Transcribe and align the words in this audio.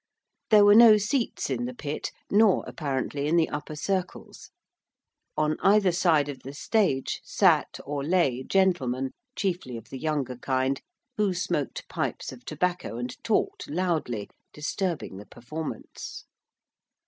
There 0.49 0.65
were 0.65 0.73
no 0.73 0.97
seats 0.97 1.51
in 1.51 1.65
the 1.65 1.75
pit, 1.75 2.09
nor 2.31 2.63
apparently 2.65 3.27
in 3.27 3.35
the 3.35 3.49
upper 3.49 3.75
circles. 3.75 4.49
On 5.37 5.57
either 5.61 5.91
side 5.91 6.27
of 6.27 6.39
the 6.39 6.55
stage 6.55 7.21
sat 7.23 7.79
or 7.85 8.03
lay 8.03 8.41
gentlemen, 8.41 9.11
chiefly 9.35 9.77
of 9.77 9.89
the 9.89 9.99
younger 9.99 10.37
kind, 10.37 10.81
who 11.17 11.35
smoked 11.35 11.87
pipes 11.87 12.31
of 12.31 12.43
tobacco 12.45 12.97
and 12.97 13.15
talked 13.23 13.69
loudly, 13.69 14.27
disturbing 14.53 15.17
the 15.17 15.27
performance. 15.27 16.25